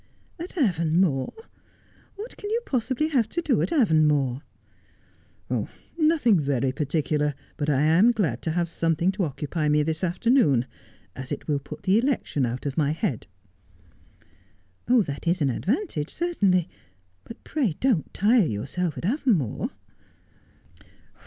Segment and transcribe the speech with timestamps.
[0.43, 1.31] 'At Avonmore!
[2.15, 4.41] What can you possibly have to do at Avonmore
[5.47, 5.67] 1'
[5.99, 10.65] 'Nothing very particular; but I am glad to have something to occupy me this afternoon,
[11.15, 13.27] as it will put the election out of my head.''
[15.07, 16.67] That is an advantage, certainly.
[17.23, 19.69] But pray don't tire yourself at Avonmore.'